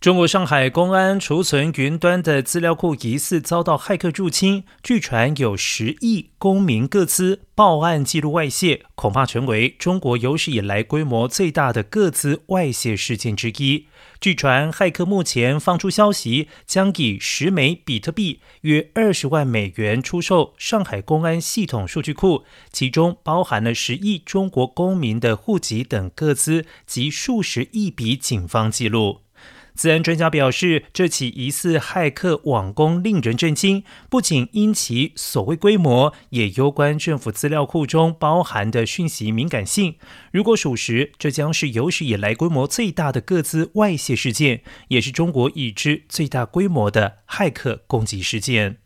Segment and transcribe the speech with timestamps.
[0.00, 13.88] 中国上海公安储存云端的资料库疑似遭到骇客入侵，据传有十亿公民各资报案记录外泄，恐怕成为中国有史以来规模最大的各资外泄事件之一。
[14.20, 29.22] 据传，骇客目前放出消息，将以十枚比特币约二十万美元出售上海公安系统数据库，其中包含了十亿中国公民的户籍等各资及数十亿笔警方记录。
[29.78, 39.94] 自然专家表示，这起疑似骇客网攻令人震惊，不仅因其所谓规模，也攸关政府资料库中包含的讯息敏感性。
[40.32, 48.78] 如果属实，这将是有史以来规模最大的各自外泄事件，也是中国已知最大规模的骇客攻击事件。